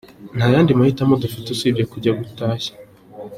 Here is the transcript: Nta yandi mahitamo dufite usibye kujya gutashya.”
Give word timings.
Nta 0.35 0.45
yandi 0.53 0.77
mahitamo 0.79 1.13
dufite 1.23 1.47
usibye 1.49 1.83
kujya 1.91 2.11
gutashya.” 2.19 2.71